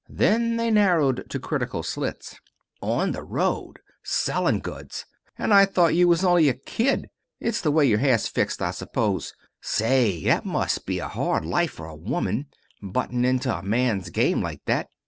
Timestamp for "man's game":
13.61-14.41